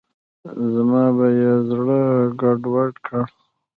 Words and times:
زما 0.73 1.03
به 1.17 1.27
یې 1.39 1.53
زړه 1.69 2.01
ګډوډ 2.41 2.93
کړ. 3.05 3.23